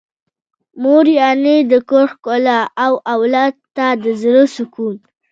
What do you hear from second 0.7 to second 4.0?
مور يعنې د کور ښکلا او اولاد ته